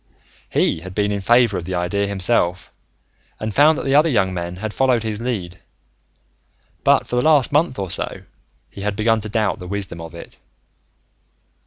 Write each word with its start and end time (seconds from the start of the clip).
He 0.49 0.79
had 0.79 0.95
been 0.95 1.11
in 1.11 1.21
favor 1.21 1.59
of 1.59 1.65
the 1.65 1.75
idea 1.75 2.07
himself 2.07 2.71
and 3.39 3.53
found 3.53 3.77
that 3.77 3.85
the 3.85 3.93
other 3.93 4.09
young 4.09 4.33
men 4.33 4.55
had 4.55 4.73
followed 4.73 5.03
his 5.03 5.21
lead. 5.21 5.59
But, 6.83 7.05
for 7.05 7.17
the 7.17 7.21
last 7.21 7.51
month 7.51 7.77
or 7.77 7.91
so, 7.91 8.23
he 8.71 8.81
had 8.81 8.95
begun 8.95 9.21
to 9.21 9.29
doubt 9.29 9.59
the 9.59 9.67
wisdom 9.67 10.01
of 10.01 10.15
it. 10.15 10.39